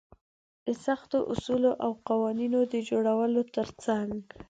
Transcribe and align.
د 0.65 0.67
سختو 0.85 1.19
اصولو 1.33 1.71
او 1.85 1.91
قوانينونو 2.07 2.69
د 2.73 2.75
جوړولو 2.89 3.41
تر 3.55 3.67
څنګ. 3.85 4.13